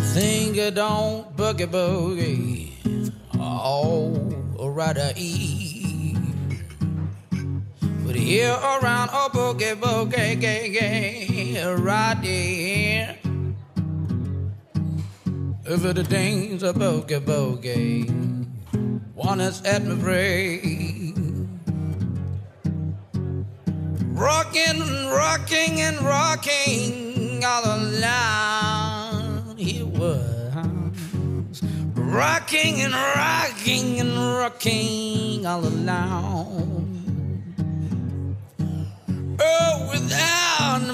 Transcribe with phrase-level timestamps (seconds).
[0.00, 2.70] boogie don't boogie boogie.
[3.34, 6.16] Oh, right eat.
[8.06, 13.18] But here around a boogie boogie gay gay right there.
[15.66, 18.08] Over the things a boogie boogie.
[19.14, 21.60] One is at my brain.
[24.12, 26.67] Rocking, rocking, and rocking
[32.76, 36.84] and rocking and rocking all alone.
[39.40, 40.87] Oh, without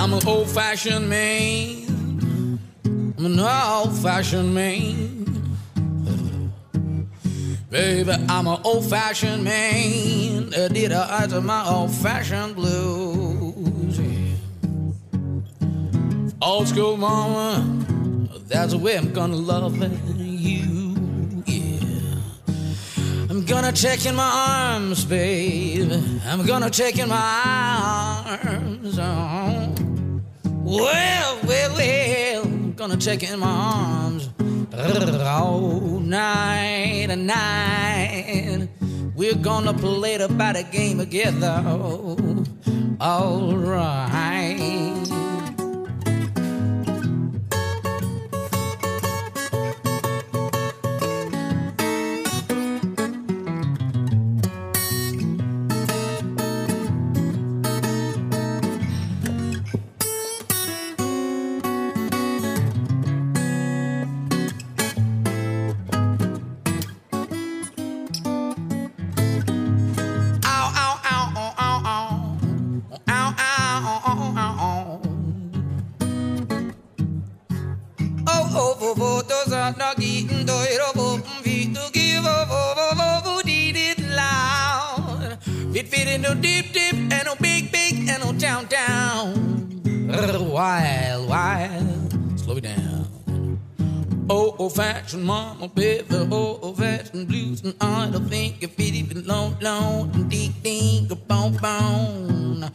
[0.00, 2.60] I'm an old fashioned man.
[2.84, 5.56] I'm an old fashioned man.
[7.68, 10.54] Baby, I'm an old fashioned man.
[10.54, 13.98] I did I eyes of my old fashioned blues.
[13.98, 14.36] Yeah.
[16.42, 17.66] Old school mama,
[18.46, 19.76] that's the way I'm gonna love
[20.16, 20.94] you.
[21.44, 22.20] Yeah.
[23.28, 25.90] I'm gonna take in my arms, babe.
[26.24, 28.96] I'm gonna take in my arms.
[29.00, 29.87] Oh.
[30.68, 32.44] Well, well, well,
[32.76, 34.28] gonna take in my arms
[35.24, 38.68] all night and night.
[39.16, 41.64] We're gonna play the battle game together.
[43.00, 44.87] All right.
[85.68, 85.86] Loud.
[85.86, 89.80] Fit, in no deep, deep, and no big, big, and no down, down.
[90.50, 93.06] Wild, wild, slow it down.
[94.30, 99.26] Old fashioned mama, baby, oh, old fashioned blues, and I don't think if it even
[99.26, 102.70] long, long, and deep, deep, a bone, bone.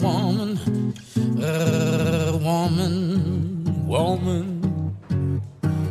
[0.00, 0.58] Woman,
[2.42, 4.92] woman, woman.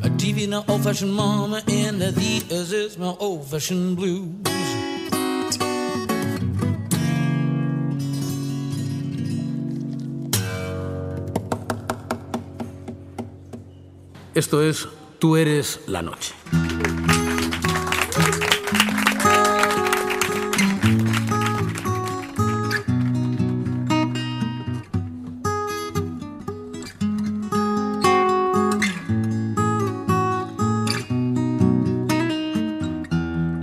[0.04, 4.87] A TV in old fashioned mama, and the these is my old fashioned blues.
[14.38, 14.88] Esto es
[15.18, 16.36] Tú eres la noche.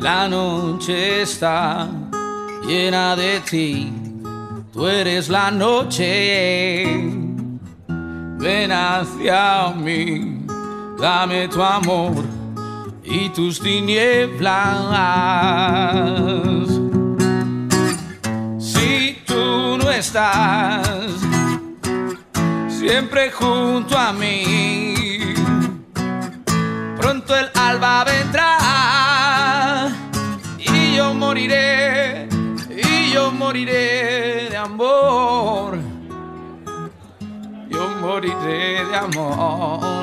[0.01, 1.89] La noche está
[2.67, 3.93] llena de ti,
[4.73, 6.97] tú eres la noche.
[7.87, 10.34] Ven hacia mí,
[10.99, 12.25] dame tu amor
[13.05, 14.79] y tus tinieblas.
[18.59, 20.89] Si tú no estás
[22.69, 24.95] siempre junto a mí,
[26.97, 29.89] pronto el alba vendrá
[30.59, 32.29] y yo moriré,
[32.71, 35.79] y yo moriré de amor.
[37.69, 39.94] Yo moriré de amor.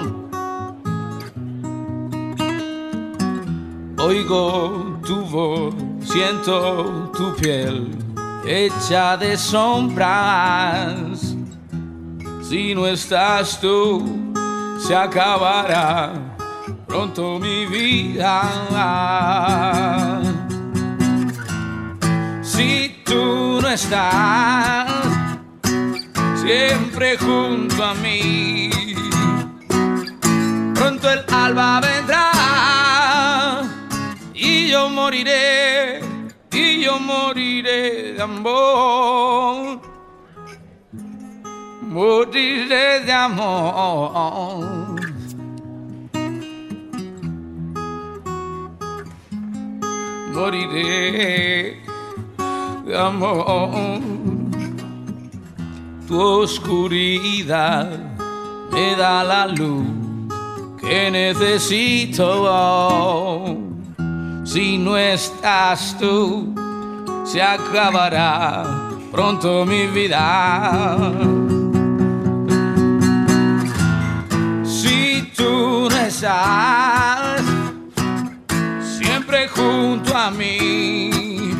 [4.04, 7.96] Oigo tu voz, siento tu piel
[8.46, 11.36] hecha de sombras.
[12.42, 14.34] Si no estás tú,
[14.80, 16.14] se acabará
[16.88, 18.42] pronto mi vida.
[22.42, 24.90] Si tú no estás
[26.44, 28.72] siempre junto a mí,
[30.74, 32.31] pronto el alba vendrá
[34.72, 36.00] yo moriré,
[36.54, 39.82] y yo moriré de amor.
[41.82, 44.96] Moriré de amor.
[50.34, 51.84] Moriré
[52.86, 54.00] de amor.
[56.08, 57.90] Tu oscuridad
[58.72, 59.86] me da la luz
[60.80, 62.48] que necesito.
[64.44, 66.54] Si no estás tú,
[67.24, 68.64] se acabará
[69.12, 70.98] pronto mi vida.
[74.66, 77.42] Si tú no estás
[78.98, 81.54] siempre junto a mí,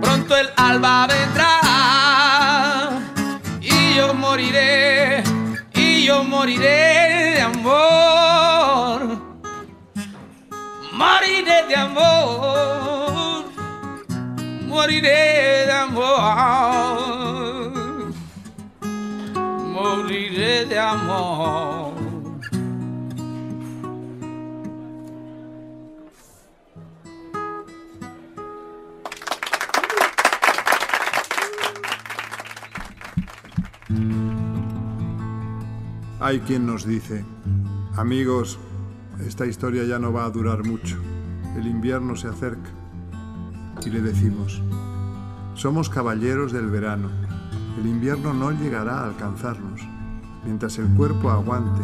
[0.00, 1.60] pronto el alba vendrá
[3.60, 5.22] y yo moriré,
[5.74, 7.07] y yo moriré
[11.68, 13.44] de amor,
[14.66, 16.92] moriré de amor,
[19.74, 21.92] moriré de amor.
[36.20, 37.24] Hay quien nos dice,
[37.96, 38.58] amigos,
[39.26, 40.96] esta historia ya no va a durar mucho,
[41.58, 42.70] el invierno se acerca.
[43.84, 44.62] Y le decimos,
[45.54, 47.08] somos caballeros del verano,
[47.78, 49.80] el invierno no llegará a alcanzarnos.
[50.44, 51.82] Mientras el cuerpo aguante,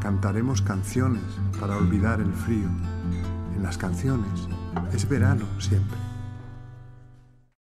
[0.00, 1.24] cantaremos canciones
[1.60, 2.68] para olvidar el frío.
[3.56, 4.48] En las canciones
[4.92, 6.07] es verano siempre.